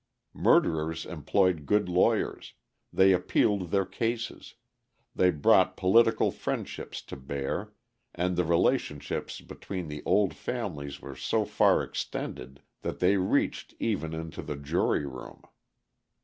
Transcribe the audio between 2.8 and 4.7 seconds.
they appealed their cases,